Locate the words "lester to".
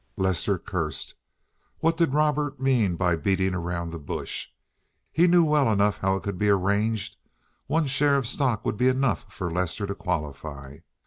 9.51-9.93